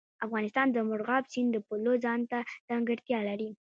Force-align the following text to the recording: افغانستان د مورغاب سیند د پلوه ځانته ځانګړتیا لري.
افغانستان 0.25 0.67
د 0.71 0.77
مورغاب 0.87 1.23
سیند 1.33 1.49
د 1.53 1.57
پلوه 1.67 1.95
ځانته 2.05 2.37
ځانګړتیا 2.69 3.19
لري. 3.29 3.49